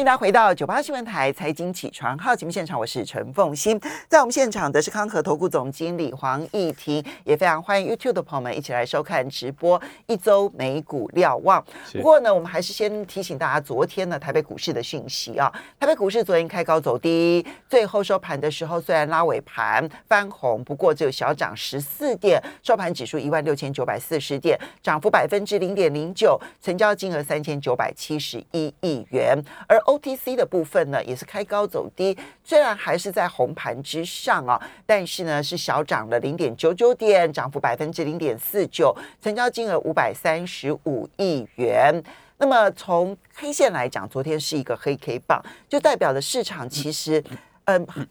[0.00, 11.62] 欢迎大家回到九八新闻台财经起床号节目现场，我是陈凤欣，在我们现场的是康和投顾总经理黄义婷，也非常欢迎 YouTube 的朋友们一起来收看直播一周美股瞭望。
[11.92, 29.38] 不过呢，我们还是先提醒大家，昨天呢台北股市的讯息啊，台北股市昨天开高走低，最后收盘的时候虽然拉尾盘翻红，不过只有小涨十四点，收盘指数一万六千九百四十点，涨幅百分之零点零九，成交金额三千九百七十一亿元，
[29.68, 42.00] 而 OTC 的部分呢，也是开高走低，虽然还是在红盘之上啊，但是呢是小涨了零点九九点，涨幅百分之零点四九，成交金额五百三十五亿元。
[42.38, 47.22] 那么从 K 线来讲，昨天是一个黑 K 棒，就代表了市场其实。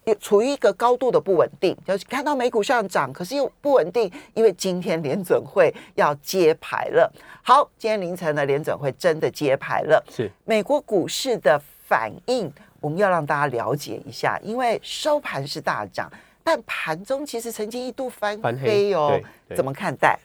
[0.05, 7.11] 也处于一个高度的不稳定，就是看到美股上涨，可是又不稳定，因为今天联准会要揭牌了。
[7.43, 10.01] 好，今天凌晨呢，联准会真的揭牌了。
[10.09, 12.49] 是美国股市的反应，
[12.79, 16.09] 我们要让大家了解一下，因为收盘是大涨，
[16.43, 19.19] 但盘中其实曾经一度翻黑哦，
[19.55, 20.17] 怎么看待？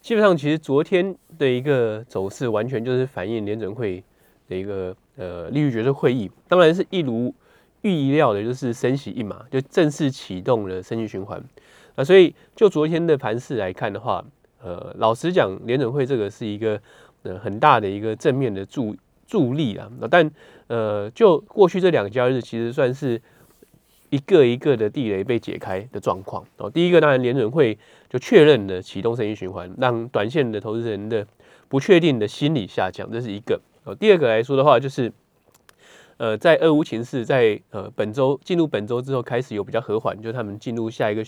[0.00, 4.02] 基本上，其实昨天的一个走势完全就是反映联准会
[4.48, 7.34] 的一个呃利率决策会议，当然是一如。
[7.82, 11.42] 预料的就是升息一码，就正式启动了升息循环
[11.94, 12.02] 啊。
[12.02, 14.24] 所以就昨天的盘势来看的话，
[14.62, 16.80] 呃，老实讲，联准会这个是一个
[17.22, 19.88] 呃很大的一个正面的助助力啊。
[20.10, 20.28] 但
[20.66, 23.20] 呃，就过去这两交易日，其实算是
[24.10, 26.68] 一个一个的地雷被解开的状况哦。
[26.68, 27.78] 第一个当然联准会
[28.10, 31.26] 就确认了启动升息循环，让短线的投资人的
[31.68, 33.94] 不确定的心理下降，这是一个哦。
[33.94, 35.12] 第二个来说的话，就是。
[36.18, 41.24] 呃，在俄乌情势在呃本周进入本周之后开始有比较和缓，就他们进入下一个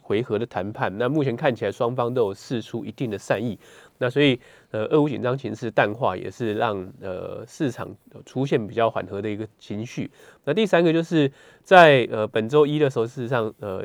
[0.00, 0.96] 回合的谈判。
[0.96, 3.58] 那目前看起来双方都有释出一定的善意，
[3.98, 4.38] 那所以
[4.70, 7.88] 呃俄乌紧张情势淡化也是让呃市场
[8.24, 10.08] 出现比较缓和的一个情绪。
[10.44, 11.30] 那第三个就是
[11.64, 13.84] 在呃本周一的时候，事实上呃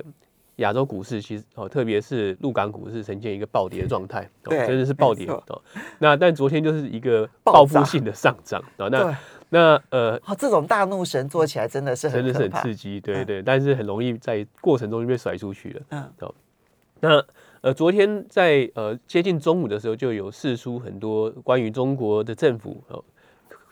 [0.58, 5.62] 亚洲股市其实哦特别是陆港股市呈现一个暴跌的状态，对，真的是暴跌哦。
[5.98, 9.18] 那但昨天就是一个报复性的上涨啊，那。
[9.56, 15.82] 那呃，这种大怒神做起来真的是很真的是很刺激，对对，但是很容易在过程中就被甩出去了。
[15.90, 16.34] 嗯，好，
[17.02, 17.24] 那
[17.62, 23.04] 呃，昨天在呃接近中午的时候，就有释出很多关于中国的政府哦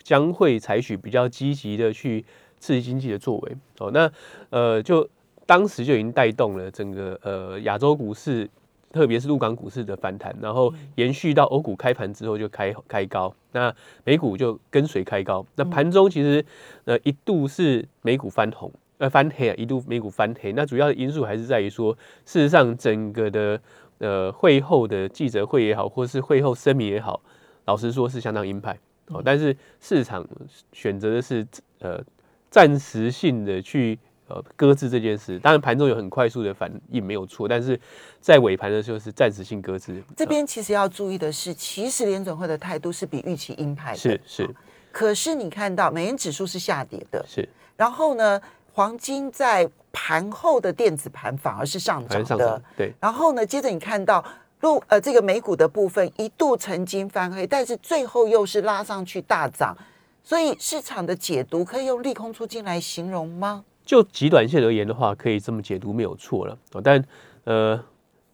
[0.04, 2.24] 将会采取比较积极的去
[2.60, 3.58] 刺激经济的作为。
[3.80, 4.12] 哦，那
[4.52, 5.10] 呃，就
[5.48, 8.48] 当时就已经带动了整个呃亚洲股市。
[8.92, 15.46] 特别是陆港股市的反弹，然后延续到欧股开盘之后就开开高，那美股就跟随开高。
[15.56, 16.46] 那盘中其实
[16.86, 20.52] 呃一度是美股翻红，呃翻黑啊，一度美股翻黑。
[20.54, 21.94] 那主要的因素还是在于说，
[22.26, 23.60] 事实上整个的
[24.00, 27.22] 呃会后的记者会也好，或是会后声明也好，
[27.66, 28.78] 老实说是相当鹰派
[29.08, 29.22] 哦。
[29.24, 30.28] 但是市场
[30.74, 31.48] 选择的是
[31.80, 32.04] 呃
[32.50, 33.98] 暂时性的去。
[34.32, 37.78] 呃，搁置这件事，当然盘中有很快速的反应没有错，但是
[38.22, 40.02] 在尾盘的时候是暂时性搁置。
[40.16, 44.50] 这边其实要注意的是，其实联准会的态度是比预期鹰派的，是是。
[44.92, 47.48] 可是你看到美元指数是下跌的，是。
[47.76, 48.40] 然后呢，
[48.72, 52.94] 黄金在盘后的电子盘反而是上涨的，对。
[53.02, 54.24] 然后呢，接着你看到
[54.62, 59.76] 路呃这个美股的部分一度曾经翻黑，但是最后又是拉上去大涨，
[60.24, 63.66] 所以市场的解读可以用利空出尽来形容吗？
[63.92, 67.04] 就极短线而言的话，可以这么解读没有错了但
[67.44, 67.84] 呃，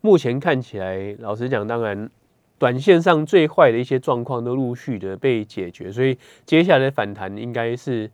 [0.01, 2.11] 目前看起来，老实讲，当然，
[2.59, 8.07] 短线上最坏的一些状况都陆续的被解决，所以接下来反弹应该是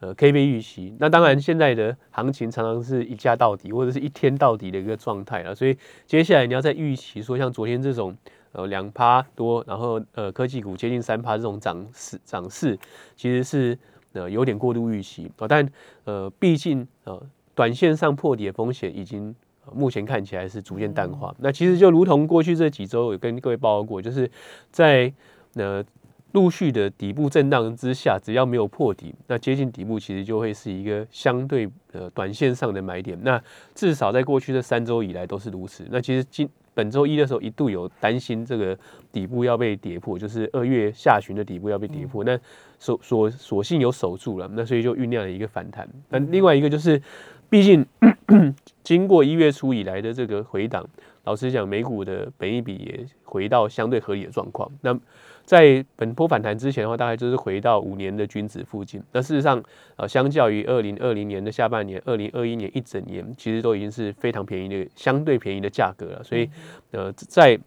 [0.00, 0.96] 呃 K B 预期。
[0.98, 5.76] 那当然，现在的行情常常是一价到底或者是一天到底的一个状态了，所以
[6.06, 8.16] 接下来你要在预期说像昨天这种
[8.52, 12.78] 呃两趴多，然后呃科技股接近三趴这种涨势涨势，
[13.14, 13.78] 其实是。
[14.16, 15.68] 呃，有点过度预期啊，但
[16.04, 17.22] 呃，毕竟呃，
[17.54, 19.34] 短线上破底的风险已经
[19.74, 21.34] 目前看起来是逐渐淡化。
[21.38, 24.30] 那其实就如同过去这几周有跟各位报告过，就是
[24.70, 25.12] 在
[25.54, 25.84] 呃
[26.32, 33.18] 陆续的底部震荡之下，只要没有破底，那接近底部其实就会是一个相对呃短线上的买点。
[33.22, 33.42] 那
[33.74, 35.86] 至少在过去这三周以来都是如此。
[35.90, 38.78] 那其实今本周一的时候，一度有担心这个
[39.10, 42.22] 底部要被跌破，就是二月下旬的底部要被跌破。
[42.22, 42.38] 那
[42.78, 45.88] 所所所幸有守住了，那所以就酝酿了一个反弹。
[46.10, 47.00] 那另外一个就是，
[47.48, 47.86] 毕竟
[48.84, 50.86] 经过一月初以来的这个回档，
[51.26, 54.70] 老实讲，美股的本益比也回到相对合理的状况。
[54.80, 54.98] 那
[55.44, 59.02] 在本波反弹之前的话，大概就是回到五年的均值附近。
[59.12, 59.62] 那事实上，
[59.96, 66.24] 呃，相较于二零二零年的下半年，二零二一年一整年，其实都已经是非常便宜的、相对便宜的价格了。
[66.24, 66.48] 所以，
[66.92, 67.58] 呃，在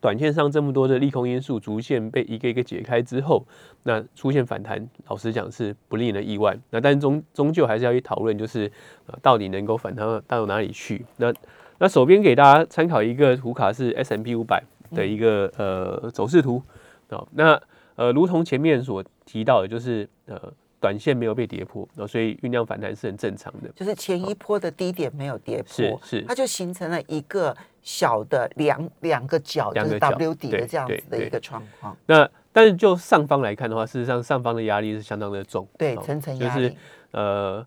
[0.00, 3.46] 短线上这么多的利空因素逐渐被一个一个解开之后，
[3.84, 6.56] 那出现反弹，老实讲是不令人意外。
[6.70, 8.70] 那但终终究还是要去讨论，就是
[9.06, 11.04] 呃到底能够反弹到哪里去？
[11.16, 11.32] 那
[11.78, 14.62] 那手边给大家参考一个图卡是 S M P 五百
[14.92, 16.62] 的一个呃走势图
[17.08, 17.26] 哦。
[17.32, 17.60] 那
[17.96, 20.40] 呃如同前面所提到的，就是呃
[20.80, 23.68] 短线没有被跌破，所以酝酿反弹是很正常的。
[23.74, 31.96] 就是前一波的低点没有跌破，是是，它就形成了一个小的两两个角，就是 W 底的这样子的一个状况。
[32.06, 36.76] 那但是就上方来看的话，事实上上方的压力是相当的重，对层层压力，就是
[37.10, 37.66] 呃。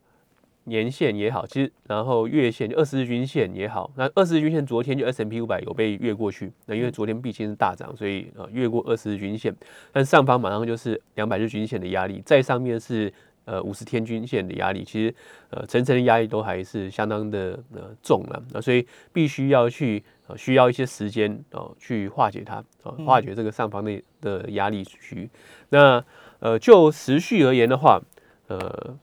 [0.68, 9.56] 年线也好，其实然后月线二十日均线也好，那二十日均线昨天就 S M P 五百有被越过去，那因为昨天毕竟是大涨，所以呃越过二十日均线，
[9.94, 13.12] 但上方马上就是两百日均线的压力，在上面是
[13.46, 15.16] 呃五十天均线的压力，其实
[15.52, 25.30] 呃层层的压力都还是相当的呃重了，那所以必须要去呃需要一些时间哦去化解它啊化解这个上方的的压力区，
[25.70, 26.04] 那
[26.40, 28.02] 呃就时序而言的话，
[28.48, 28.98] 呃。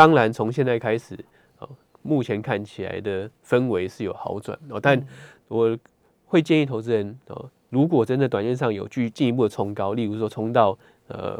[0.00, 1.14] 当然，从现在开始，
[1.58, 1.68] 哦，
[2.00, 4.98] 目前看起来的氛围是有好转哦，但
[5.48, 5.76] 我
[6.24, 11.38] 会建议投资人哦，如果真的短线上有去进一步的冲高，例如说冲到呃。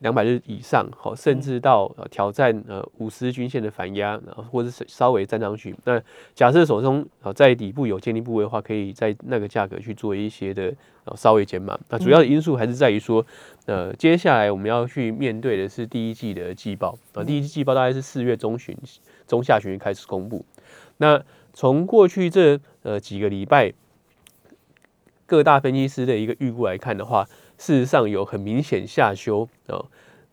[0.00, 5.74] 两百日以上，好，甚至到挑战呃五十均线的反压，然后或者是稍微站上去。
[5.84, 6.00] 那
[6.34, 10.74] 假设手中啊在底部有建立部位的话，可以在那个价格去做一些的
[11.16, 11.78] 稍微减码。
[11.90, 13.24] 那主要的因素还是在于说，
[13.66, 18.76] 呃，接下来我们要去面对的是第一季的季报啊，第一季季报大概是四月中旬、
[19.26, 20.44] 中下旬开始公布。
[20.96, 23.72] 那从过去这呃几个礼拜
[25.26, 27.26] 各大分析师的一个预估来看的话，
[27.60, 29.84] 事实上有很明显下修哦，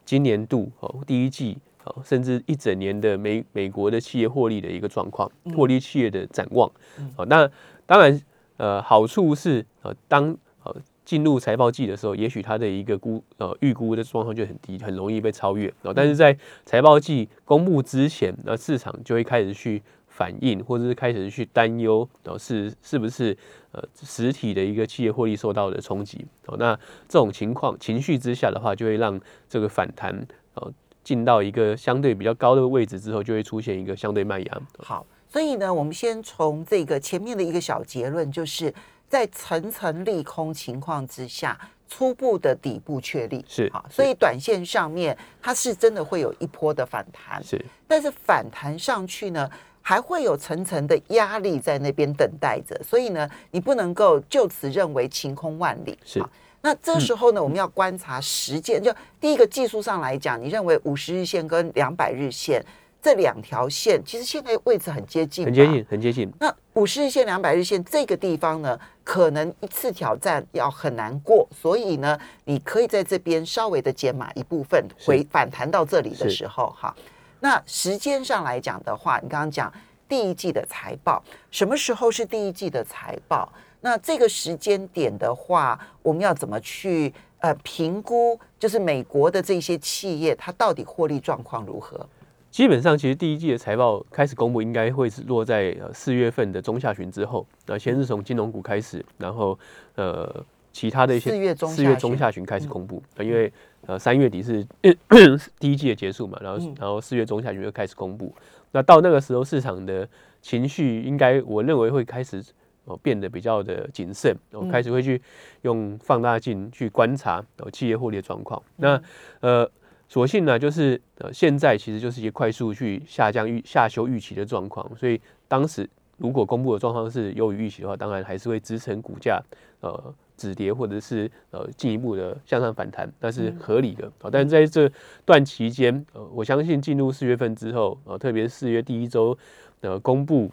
[0.06, 6.72] 今年度哦第一季哦，甚至一整年的美美国的企业获利的一个状况，获利企业的展望。
[7.18, 7.48] 哦，那
[7.86, 8.22] 当然
[8.56, 10.34] 呃好处是呃当
[10.64, 15.68] 呃进入财报季的时候，也许它的一个估呃预估的状况就很低，很容易被超越。
[15.82, 16.36] 哦，但是在
[16.66, 19.84] 财报季公布之前，那市场就会开始去。
[20.18, 23.38] 反应，或者是开始去担忧，哦，是是不是
[23.72, 26.26] 呃实体的一个企业获利受到的冲击？
[26.48, 26.76] 哦，那
[27.08, 30.12] 这种情况情绪之下的话，就会让这个反弹
[30.56, 30.74] 哦
[31.04, 34.62] 进到一个相对比较高的位置之后，就会出现一个相对慢压。
[34.80, 38.74] 好，所以呢，我们先从这个前面的一个小结论，就是
[39.08, 41.56] 在层层利空情况之下，
[41.88, 49.48] 初步的底部确立是好，所以短线上面它是真的会有一波的反弹，是，但是反弹上去呢？
[49.88, 55.98] 还会有层层的压力在那边等待着，所以呢，你不能够就此认为晴空万里。
[56.04, 56.22] 是，
[56.60, 58.84] 那这时候呢，我们要观察时间。
[58.84, 62.62] 就第一个技术上来讲，你认为五十日线跟两百日线
[63.02, 66.30] 这两条线，其实现在位置很接近，很接近，很接近。
[66.38, 76.94] 那五十日线、两百日线这个地方呢，可能一次挑战要很难过，所以呢，你可以在这边稍微的减码一部分，回反弹到这里的时候，哈。
[77.40, 79.72] 那时间上来讲的话，你刚刚讲
[80.08, 83.52] 第一季的财报，什么时候是第一季的财报？
[83.82, 88.40] 那这个时间点的话，我们要怎么去呃评估？
[88.58, 92.08] 就是美国的这些企业，它到底获利状况如何？
[92.50, 97.46] 基本上，其实第一季的财报开始公布，应该会是落在呃四月份的中下旬之后。
[97.68, 99.58] 那先是从金融股开始，然后
[99.96, 100.44] 呃。
[100.78, 103.52] 其他的一些四月中四月中下旬开始公布，因为
[103.88, 104.64] 呃三月底是
[105.58, 108.32] 第一季的结束嘛，然后然后四月中下旬就开始公布，
[108.74, 110.08] 那到那个时候市场的
[110.40, 112.46] 情绪应该我认为会开始
[112.86, 115.20] 哦变得比较的谨慎，然后开始会去
[115.64, 118.62] 用放大镜去观察哦企业获利的状况。
[118.76, 119.02] 那
[119.40, 119.68] 呃，
[120.08, 129.42] 所幸呢就是呃现在其实就是一些快速去下降预下修预期的状况，所以当时如果公布的状况是优于预期的话，当然还是会支撑股价
[129.80, 130.14] 呃。
[130.38, 134.30] 止跌或者是呃进一步的向上反弹，那是合理的啊。
[134.32, 134.90] 但是在这
[135.26, 139.38] 段期间，呃，我相信进入四月份之后，呃，特别是四月第一周，
[139.82, 140.50] 呃，公布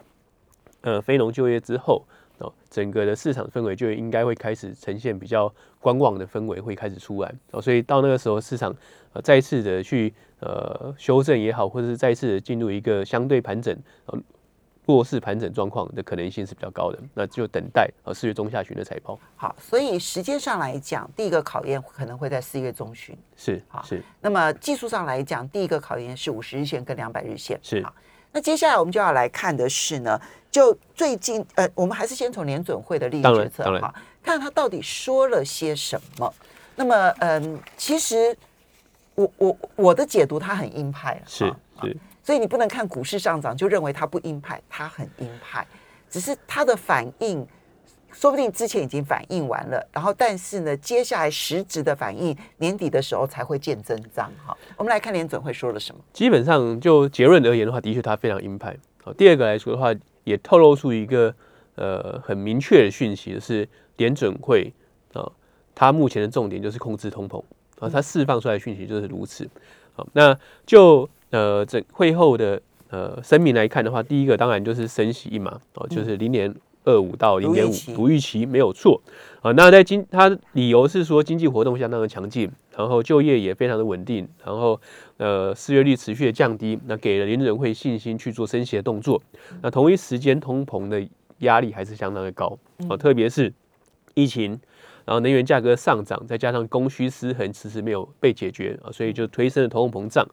[0.80, 2.02] 呃非农就业之后，
[2.38, 7.60] 哦，整个的市场氛围就应该会开始呈现比较观望的氛围会开始出来哦。
[7.60, 8.74] 所以到那个时候，市场
[9.12, 13.76] 呃再次的去呃修正也好，或者是再次的进入一个相对盘整
[14.06, 14.18] 呃。
[14.86, 19.18] 弱势盘整状况的可能性是比较高的，那就等待呃四月中下旬的财报。
[19.34, 23.16] 好，所以时间上来讲，第一个考验可能会在四月中旬。
[23.36, 24.02] 是，好是。
[24.20, 27.58] 那么技术上来讲，第一个考验是五十日线跟两百日线。
[27.62, 27.82] 是。
[27.82, 27.94] 好，
[28.30, 36.34] 那接下来我们就要来看的是呢，就最近呃，我们还是先从联准会的利率决策哈，看他到底说了些什么。
[36.76, 38.36] 那么嗯，其实
[39.14, 41.22] 我我我的解读，它很鹰派。
[41.26, 41.50] 是
[41.80, 41.96] 是。
[42.24, 45.64] 所以你不能看股市上涨就认为它不鹰派，它很鹰派，
[46.08, 47.46] 只是它的反应
[48.12, 54.32] 说不定之前已经反应完了，然后但是呢，接下来实质的反应年底的时候才会见真章。
[54.46, 56.00] 哈，我们来看联准会说了什么。
[56.12, 58.74] 基本上就结论而言的话，的确它非常鹰派。
[59.02, 61.34] 好，第二个来说的话，也透露出一个
[61.74, 64.72] 呃很明确的讯息，是联准会
[65.12, 65.28] 啊，
[65.74, 67.42] 它目前的重点就是控制通膨
[67.80, 69.46] 啊，它释放出来的讯息就是如此。
[69.96, 79.00] 好，那就呃整会后的呃声明来看的话，第一个当然就是升息一码哦，就是零点二五到零点五，不预期没有错
[79.42, 79.50] 啊。
[79.52, 84.80] 那在经它理由是说经济活动相当的强劲，然后就业也非常的稳定，然后
[85.16, 89.20] 呃失业率持续的降低，那给了联准会信心去做升息的动作。
[89.60, 91.04] 那同一时间通膨的
[91.38, 92.56] 压力还是相当的高
[92.88, 93.52] 啊，特别是
[94.14, 94.60] 疫情。
[95.04, 100.26] 然后能源价格上涨，再加上供需失衡迟迟没有被解决啊，所以就推升了通货膨胀。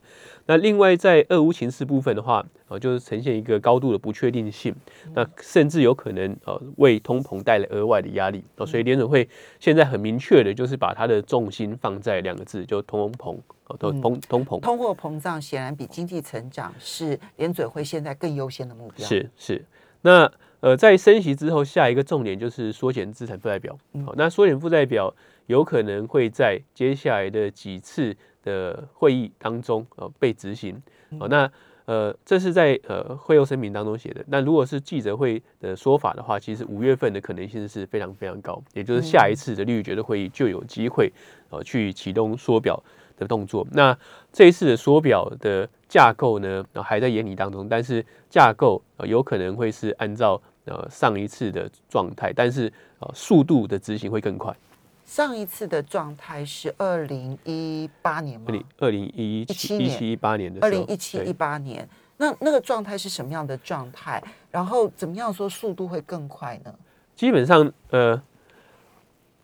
[0.46, 4.74] 那另外在俄乌情势部分的话，啊，就是呈现一个高度的不确定性，
[5.14, 8.66] 那甚至有可能呃为通膨带来额外的压力啊。
[8.66, 9.28] 所以联准会
[9.60, 14.60] 现在很明确的就是把它的重心放在两个字，就通膨啊，通通通膨。
[14.62, 19.06] 通货膨胀显然比经济成长是联准会现在更优先的目标。
[19.06, 19.66] 是是，
[20.02, 20.32] 那。
[20.62, 23.76] 呃，在升息之后，下一个重点就是缩减资产负债表。
[24.06, 25.14] 好，那缩减负债表
[25.48, 30.80] 有可能会在接下来的几次的会议当中呃被执行。
[31.20, 31.52] 好，那
[31.86, 34.24] 呃这是在呃会后声明当中写的。
[34.28, 41.12] 那如果是记者会的说法的话，其实五月份的可能性是非常非常高，也就是下一次的利率决策会议就有机会
[41.50, 42.82] 呃去启动缩表
[43.18, 43.66] 的动作。
[43.72, 43.98] 那
[44.32, 50.40] 这一次的缩表的架构呢，还在研拟当中，但是架构有可能会是按照。
[50.72, 54.56] 呃，上一次的状态，但是呃，速度的执行会更快。
[55.04, 58.46] 上一次的状态是二零一八年吗？
[58.48, 61.86] 二零二零一七一七一八年的二零一七一八年，
[62.16, 64.24] 那那个状态是什么样的状态？
[64.50, 66.74] 然后怎么样说速度会更快呢？
[67.14, 68.22] 基本上，呃，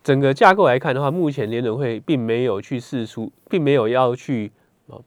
[0.02, 4.50] 整个架构来看的话，目前联准会并没有去试出，并没有要去。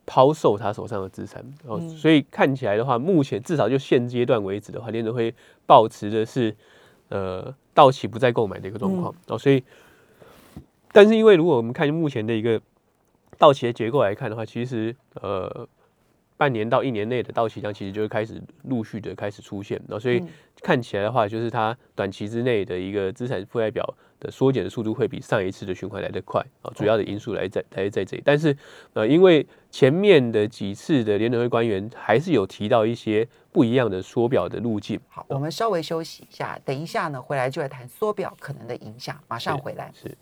[0.07, 5.35] 抛售他手上的资产，哦，所以看起来的话，目前至少就现阶段为止的话，联准会
[5.67, 6.55] 保持的是，
[7.09, 9.63] 呃，到期不再购买的一个状况，哦，所以，
[10.93, 12.61] 但是因为如果我们看目前的一个
[13.39, 15.69] 到期的结构来看的话，其实，呃。
[16.41, 20.25] 半年到一年内的到期量其实就会开始陆续的开始出现，那所以
[20.63, 23.85] 看起来的话，就是它短期之内的一个资产负债表
[24.19, 26.73] 的缩减的速度会比上一次的循环来得快啊。
[26.75, 28.57] 主要的因素来在来在这里，但是
[28.95, 34.99] 呃，因为前面的几次的联储会官员还是有提到一些不一样的缩表的路径。
[35.09, 39.93] 好，我们稍微休息一下，等一下呢回来就来谈缩表可能的影响，马上回来。
[39.95, 40.17] 是。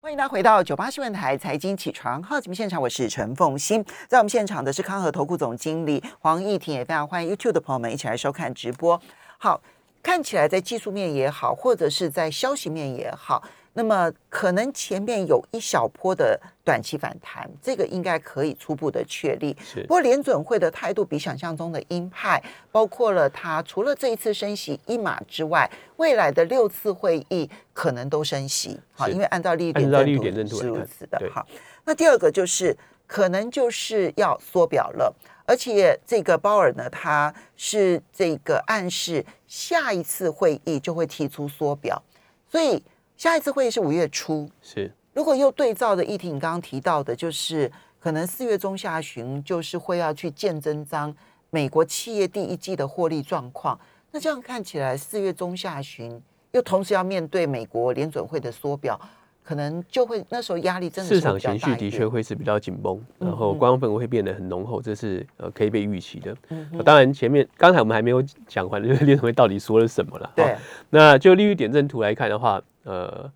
[0.00, 9.00] 欢迎大家回到九八新闻台财经起床号节目现场，我是陈凤欣，在我们现场的是康和投顾总经理黄义婷，也非常欢迎 YouTube 的朋友们一起来收看直播。
[9.38, 9.60] 好，
[10.02, 13.42] 看起来在技术面也好，或者是在消息面也好。
[13.78, 19.54] 那么可能前面有一小波的短期反弹，这个应该可以初步的确立。
[19.82, 22.42] 不过联准会的态度比想象中的鹰派，
[22.72, 28.80] 包括了他除了这一次升息一码之外，未来的六次会议可能都升息。
[28.94, 31.20] 好，因为按照利率点阵图是如此的。
[31.30, 31.46] 好，
[31.84, 32.74] 那第二个就是
[33.06, 35.14] 可能就是要缩表了，
[35.44, 42.02] 而且这个鲍尔呢，他是这个暗示下一次会议就会提出缩表，
[42.48, 42.82] 所以。
[43.16, 44.90] 下一次会议是五月初，是。
[45.14, 51.14] 如果又对照的议题，你刚刚提到的，就是可能四月中下旬就是会要去见真章，
[51.50, 53.78] 美国企业第一季的获利状况。
[54.10, 56.20] 那这样看起来，四月中下旬
[56.52, 59.00] 又同时要面对美国联准会的缩表。
[59.42, 66.36] 可能就会那时候压力真的市场情绪的确会是比较紧绷，然后光氛围会变得很浓厚，这是呃可以被预期的。
[66.84, 70.28] 当然前面刚才我们还没有讲完，就是联准会到底说了什么了。
[70.34, 70.56] 对，
[70.90, 73.30] 那就利率点阵图来看的话，呃，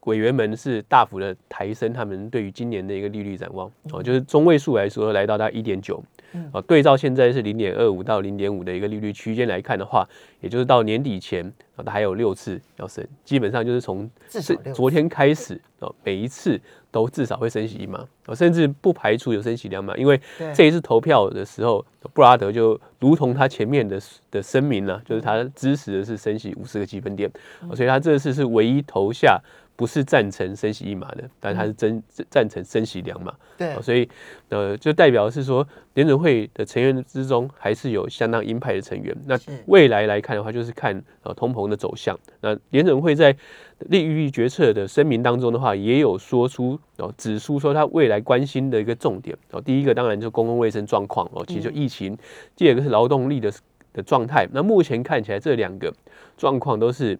[0.00, 6.02] 委员们是大幅的抬升他们对于今年的一个利率展望哦，就是中位数来说来到大概一点九。
[6.52, 10.08] 啊，对照现在是零点二五到零点五的一个利率区间来看的话，
[10.40, 20.20] 也就是到年底前啊，它还有六次要升，基本上就是从是昨天开始啊，每一次都至少会升息一码，啊，甚至不排除有升息两码，因为
[20.54, 24.00] 这一次投票的时候，布拉德就如同他前面的
[24.30, 27.30] 的声明呢，就是他支持的是升息五十个基分点，
[27.74, 29.40] 所以他这次是唯一投下。
[29.76, 33.32] 不是赞成升息一码的，但他是真赞成升息两码。
[33.58, 34.08] 对，所以
[34.48, 39.14] 呃，就代表是说联准会的成员之中还是有相当鹰派的成员。
[39.26, 42.18] 那未来来看的话，就是看呃通膨的走向。
[42.40, 43.36] 那联准会在
[43.80, 52.14] 利率决策的声明当中的话，也有说出哦，指出说他未来关心的一个重点哦，第一个当然就公共卫生状况哦，其实就疫情；
[52.56, 53.52] 第二个是劳动力的
[53.92, 54.48] 的状态。
[54.52, 55.92] 那目前看起来这两个
[56.38, 57.18] 状况都是。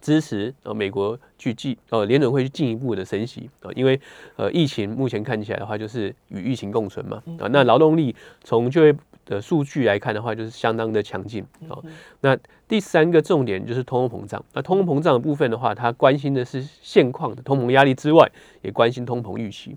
[0.00, 4.00] 支持呃美国去进呃联准会去进一步的升息啊，因为
[4.36, 11.76] 呃疫情目前看起来的话就是与疫情共存嘛啊，那劳动力从就业的数据来看的话就是相当的强劲啊。
[12.20, 12.36] 那
[12.66, 18.30] 第三个重点就是通货膨胀，那通货膨胀的部分的话，它关心的是现况的通膨压力之外，
[18.62, 19.76] 也关心通膨预期。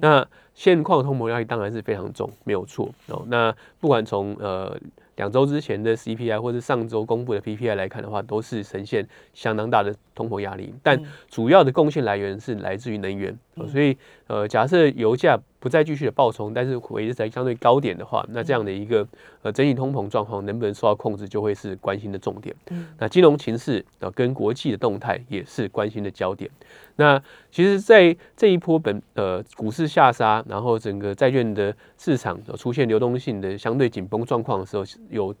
[0.00, 3.24] 那现况通膨压力当然是非常重，没有错哦。
[3.26, 4.78] 那不管从呃。
[5.16, 13.38] 两周之前的 CPI 或是上周公布的 PPI 来看的话，都是呈现相当大的通膨压力，但主要的贡献来源是来自于能源，
[13.68, 15.38] 所以呃，假设油价。
[15.62, 19.06] 不再继续的暴冲，但是维持在相对高点的话，那这样的一个
[19.42, 22.52] 呃整体通膨状况能不能受到控制，就会是关心的重点。
[22.98, 26.50] 那金融情势啊，跟国际的动态也是关心的焦点。
[26.96, 35.32] 那其实，在这一波本呃股市下杀，然后整个债券的市场出现流动性的相对紧绷状况的时候，有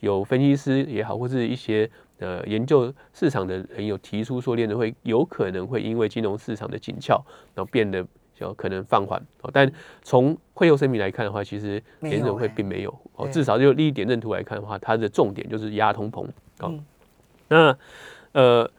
[0.00, 1.88] 有分析师也好，或是一些
[2.18, 7.24] 呃研究市场的人有提出说，联储会有可能会因为金融市场的紧俏，
[7.54, 8.06] 然后变得。
[8.42, 9.70] 有可能放缓哦，但
[10.02, 16.26] 从会后声明来看的话，其实联准会并没有哦，至少就利益点阵图来看的话，它的重点就是压通膨
[16.60, 16.74] 哦。
[17.48, 17.76] 那
[18.32, 18.70] 呃，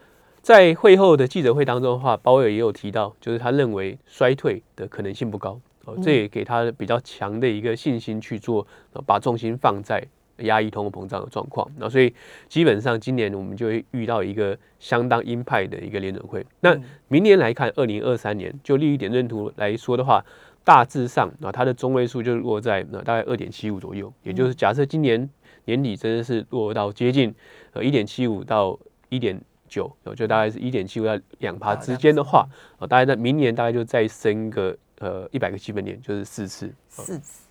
[0.41, 8.65] 在会后的记者会当中的话，鲍威尔也有提到，就是他认为衰退的可能性不高哦，这也给他比较强的一个信心去做，
[9.05, 10.05] 把重心放在。
[10.37, 12.13] 压抑通货膨胀的状况，那所以
[12.49, 16.45] 基本上今年我们就会遇到一个相当鹰派的一个联准会。
[16.61, 16.75] 那
[17.07, 20.25] 明年来看，二零二三年就利率点阵图来说的话，
[20.63, 24.11] 大致上啊，它的中位数就落在那大概二点七五左右。
[24.23, 25.29] 也就是假设今年
[25.65, 27.33] 年底真的是落到接近
[27.73, 28.77] 呃一点七五到
[29.09, 32.47] 一点九，就大概是一点七五到两趴之间的话，
[32.79, 36.73] 啊，大概在明年大概就再升个呃一百个基本点，就是四次。
[36.87, 37.43] 四次。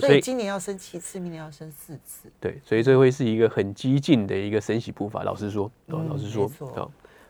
[0.00, 2.28] 所以今年要升七次，明年要升四次。
[2.40, 5.22] 对，所以这会是一个很激进的一个升息步伐。
[5.24, 6.48] 老实说，老实说，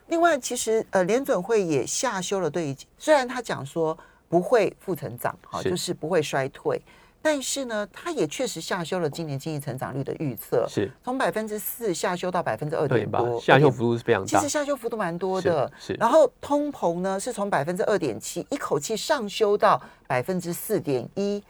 [0.09, 3.97] 另外，其实呃，联准会也下修了对，虽然他讲说
[4.29, 6.79] 不会负成长，哈，就是不会衰退，
[7.23, 14.29] 但是呢，他也确实下修了今年经济成长率的预测，是从百分之四下修到百分之二点八，下修幅度是非常大。
[14.29, 15.95] 其实下修幅度蛮多的，是。
[15.95, 21.43] 然后通膨呢，是从百分之二点七一口气上修到百分之四点一。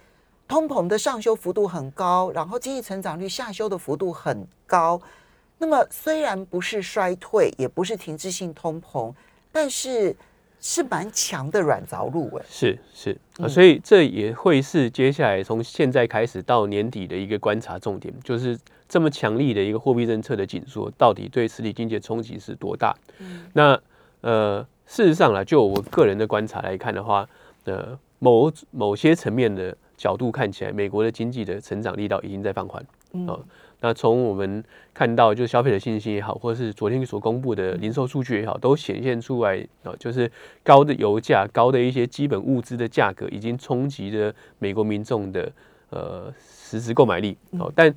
[0.46, 5.00] 通膨的上修幅度很高，然后经济成长率下修的幅度很高。
[5.58, 9.12] 那么虽然不是衰退，也不是停滞性通膨，
[9.50, 10.14] 但是
[10.60, 12.28] 是蛮强的软着陆。
[12.36, 22.94] 哎，是是啊，所以这也会是接下来从现在开始到年底的一个观察重点，就是这么强力的一个货币政策的紧缩，到底对实体经济的冲击是多大？
[23.18, 23.80] 嗯，那
[24.20, 27.26] 呃，事实上啦，就我个人的观察来看的话，
[27.64, 29.74] 呃，某某些层面的。
[30.04, 32.84] 角度看起来，美国的经济的成长力道已经在放缓。
[33.12, 33.42] 嗯，
[33.80, 34.62] 那从我们
[34.92, 40.30] 看到，就消费者信心也好，或者是昨天所公布的零售数据也好，都显现出来啊，就是
[40.62, 45.50] 高的油价、高的一些基本物资的价格，已经冲击着美国民众的
[45.88, 47.34] 呃实时购买力。
[47.52, 47.94] 哦，但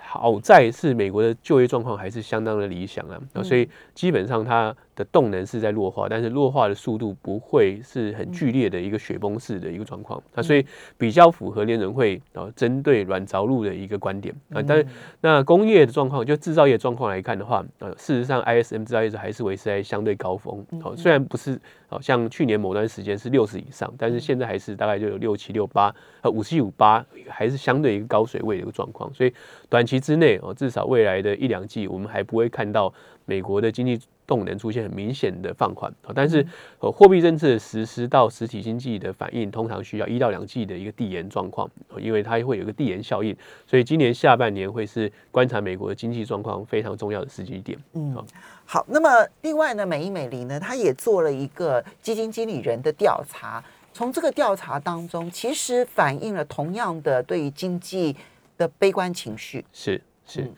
[0.00, 4.74] 好在是美国的就业状况还是相当的理想啊，所以基本上它。
[4.96, 10.64] 的动能是在弱化，但是弱化的速度不会是很剧烈的一个雪崩式的一个状况啊，所以
[10.96, 14.62] 比较符合联准会啊针对软着陆的一个观点啊。
[14.64, 14.86] 但是
[15.20, 29.12] 那工业的状况，就制造业状况来看的话，呃，事实上 ISM 制造业还是维持在相对高峰哦，虽然不是好像去年某段时间是六十以上，但是现在还是大概就有六七六八呃五七五八，还是相对一个高水位的一个状况。
[29.12, 29.34] 所以
[29.74, 34.00] 短期之内哦，至少未来的一两季，我们还不会看到美国的经济。
[34.26, 36.42] 动能出现很明显的放缓啊，但是
[36.78, 47.78] 呃货币政策实施到实体经济的反应，通常需要一到两季的一个递延状况，因为它会有一个递延效应，所以今年下半年会是观察美国的经济状况非常重要的时机点。
[47.92, 48.16] 嗯，
[48.64, 49.10] 好，那么
[49.42, 58.16] 另外呢，美银美林呢，他也做了一个基金经理人的调查，从这个调查当中，其实反映了同样的对于经济
[58.56, 59.64] 的悲观情绪。
[59.72, 60.50] 是是。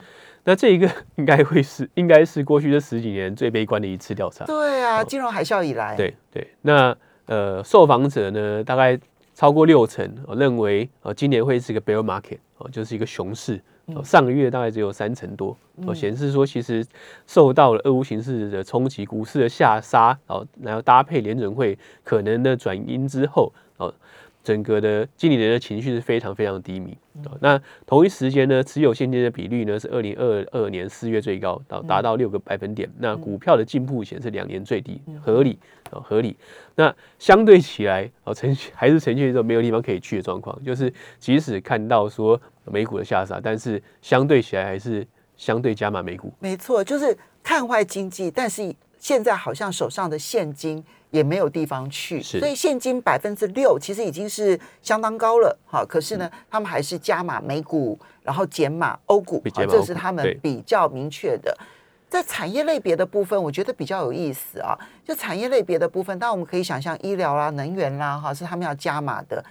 [0.43, 4.45] 那这一个 应该会是，应该是过去这十几年最悲观的一次调查。
[4.45, 5.95] 对啊，金融海啸以来。
[5.95, 8.97] 对对，那呃，受访者呢，大概
[9.35, 13.61] 超过六成认为，呃，今年会是一个 bear market，哦，就是一个熊市。
[14.03, 16.85] 上个月大概只有三成多，哦，显示说其实
[17.25, 23.93] 受到了俄乌形势的冲击，股市的下杀，哦，然后搭配联准会可能的转阴之后，哦。
[24.47, 26.97] 整个的经理人的情绪是非常非常低迷
[27.41, 32.89] 那同一时间呢，持有现金的比率呢是二零二二年四月最高，到达到六个百分点。
[32.97, 35.59] 那股票的进步显示两年最低，合理
[35.91, 36.37] 啊，合理。
[36.75, 45.05] 那相对起来哦，呈还是呈现一种没有地方可以去的状况，就是即使看到说美股的下杀，但是相对起来还是
[45.35, 46.31] 相对加码美股。
[46.39, 55.85] 没错，就是看坏经济，但是现在好像手上的现金也没有地方去，所以现金百分之六其实已经是相当高了，哈。
[55.87, 61.57] 可是呢，他们还是加码美股，然后减码欧股，好，减码欧股这是他们比较明确的。
[62.09, 64.77] 在产业类别的部分，我觉得比较有意思啊。
[65.05, 69.43] 就产业类别的部分，当然我们可以想象医疗啦、能源啦，哈，是他们要加码的。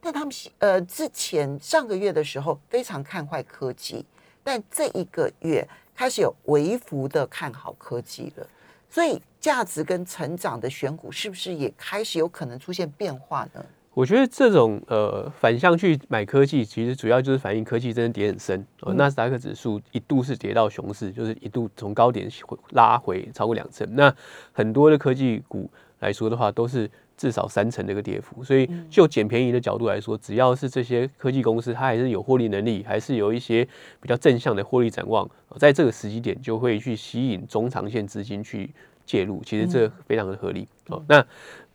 [0.00, 4.04] 但他们呃之前上个月的时候非常看坏科技，
[4.42, 8.46] 但这一个月开始有微幅的看好科技了。
[8.94, 13.66] 所以价值跟成长的选股是不是也开始有可能出现变化呢？
[13.92, 18.64] 我觉得这种呃反向去买科技，其实主要就是反映科技真的跌很深。
[18.82, 23.84] 呃，纳斯达克指数一度是跌到熊市，就是一度从高点回拉回超过两成。
[23.96, 24.14] 那
[24.52, 28.42] 很多的科技股来说的话，都是至少三成的一个跌幅。
[28.44, 33.66] 所以就捡便宜的角度来说，只要是这些科技公司，它还是有获利能力，还是有一些
[34.00, 38.70] 比较正向的获利展望，呃在这个时机点就会去吸引中长线资金去
[39.04, 39.42] 介入。
[39.44, 40.66] 其实这非常的合理。
[40.88, 41.24] 哦，那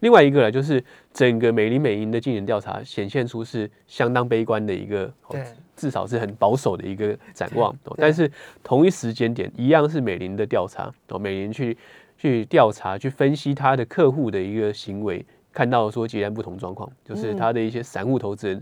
[0.02, 5.36] 另外一个呢，就是整个美林美银的今年调查显现出是相当悲观的一个，哦
[5.75, 7.71] 至少是很保守的一个展望。
[7.86, 8.30] 哦但是
[8.62, 11.75] 同一时间点，一样是美林的调查，哦，美林去
[12.19, 18.62] 去调查、去分析他的客户的一个行为，看到说截然不同状况，就是他的一些散户投资人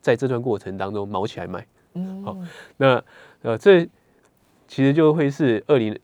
[0.00, 1.64] 在这段过程当中毛起来买。
[1.94, 2.36] 嗯，好
[2.76, 3.02] 那
[3.42, 3.88] 呃，这
[4.66, 5.96] 其实就会是二零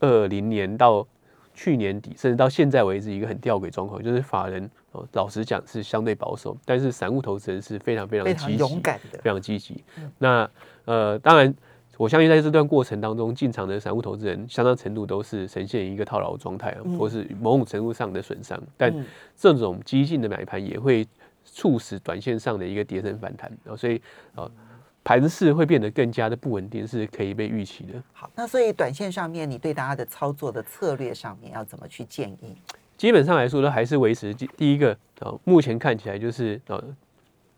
[0.00, 1.06] 二零年到
[1.54, 9.84] 去年底，甚至到现在为止一个很吊诡状况，就是法人哦，老实讲是相对保守，但是散户投资人是非常非常非常积极，勇敢的，非常积极。
[10.16, 10.50] 那
[10.86, 11.54] 呃，当然，
[11.98, 18.58] 我相信在这段过程当中，进场的散户投资人相当程度都是呈现一个套牢状态啊，或是某种程度上的损伤。
[18.76, 19.04] 但嗯
[19.36, 21.04] 这种激进的买盘也会
[21.44, 24.00] 促使短线上的一个跌升反弹，然后所以
[24.36, 24.48] 呃，
[25.02, 28.00] 盘势会变得更加的不稳定，是可以被预期的。
[28.12, 32.56] 好，那所以短线上面，你对大家的操作的策略上面要怎么去建议？
[32.96, 36.80] 基本上来说呢，还是维持第第一个呃，目前看起来就是呃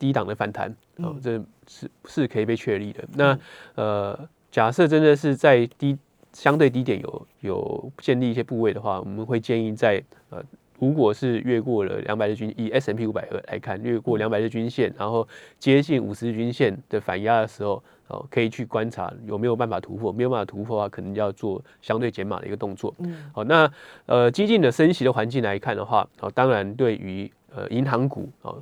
[0.00, 3.04] 低档的反弹，哦、嗯这是是可以被确立的。
[3.14, 3.38] 那
[3.76, 5.96] 呃，假设真的是在低
[6.32, 10.42] 相对低点有有建立一些部位的话，我们会建议在呃。
[10.80, 20.10] 如果是越过了两百日均，以 S M P 五百来看，越过两百日均线，然后接近五十日均线的反压的时候，哦，可以去观察有没有办法突破。
[20.10, 22.94] 没有办法突破的话，可能要做相对减码的一个动作。
[23.00, 23.70] 嗯，好，那
[24.06, 28.56] 呃，激进的升息的环境来看的话，哦，当然对于呃银行股哦，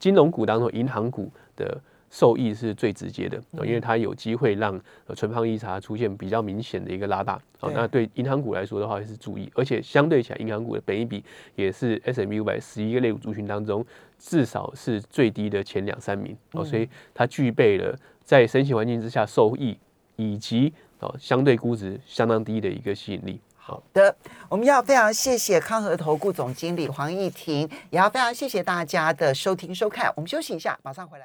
[0.00, 4.74] 金融股当中银行股的受益是最直接的，哦因为它有机会让
[5.06, 7.40] 呃存放利差出现比较明显的一个拉大。
[7.60, 11.22] 哦，那对银行股来说的话是注意，而且相对起来，银行股的本益比
[11.54, 13.84] 也是 S M U 五百十一个类股族群当中
[14.18, 16.36] 至少是最低的前两三名。
[16.52, 19.76] 哦，所以它具备了在升息环境之下受益
[20.16, 23.38] 以及哦相对估值相当低的一个吸引力。
[23.70, 23.80] 好。
[23.92, 24.14] 的，
[24.48, 30.12] 我们要非常谢谢康和投顾总经理黄义婷，也要非常谢谢大家的收听收看。
[30.16, 31.18] 我们休息一下，马上回来。